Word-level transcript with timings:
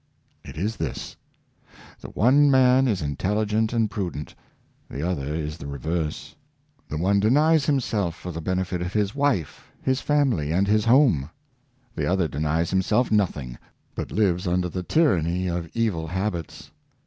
It 0.43 0.57
is 0.57 0.77
this: 0.77 1.15
The 1.99 2.09
one 2.09 2.49
man 2.49 2.87
is 2.87 3.03
intelligent 3.03 3.71
and 3.71 3.87
prudent; 3.87 4.33
the 4.89 5.07
other 5.07 5.35
is 5.35 5.59
the 5.59 5.67
reverse. 5.67 6.33
The 6.89 6.97
one 6.97 7.19
denies 7.19 7.67
himself 7.67 8.15
for 8.15 8.31
the 8.31 8.41
benefit 8.41 8.81
of 8.81 8.93
his 8.93 9.13
wife, 9.13 9.71
his 9.79 10.01
family, 10.01 10.51
and 10.51 10.67
his 10.67 10.85
home; 10.85 11.29
the 11.95 12.07
other 12.07 12.27
denies 12.27 12.71
himself 12.71 13.11
nothing, 13.11 13.59
but 13.93 14.11
lives 14.11 14.47
under 14.47 14.69
the 14.69 14.81
tyranny 14.81 15.47
of 15.47 15.69
evil 15.75 16.07
habits. 16.07 16.71